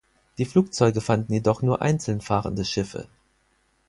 [0.39, 3.07] Die Flugzeuge fanden jedoch nur einzeln fahrende Schiffe.